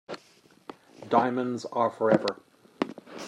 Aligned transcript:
Diamonds 1.09 1.67
are 1.71 1.91
forever. 1.91 2.41